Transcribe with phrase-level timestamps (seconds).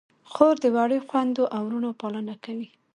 [0.31, 2.67] خور د وړو خویندو او وروڼو پالنه کوي.